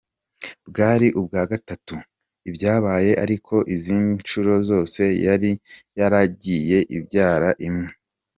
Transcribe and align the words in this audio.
Bwari 0.67 1.07
ubwa 1.19 1.41
gatatu 1.51 1.95
ibyaye 2.49 3.11
ariko 3.23 3.55
izindi 3.75 4.11
nshuro 4.21 4.53
zose 4.69 5.01
yari 5.25 5.51
yaragiye 5.99 6.77
ibyara 6.97 7.49
imwe. 7.67 7.89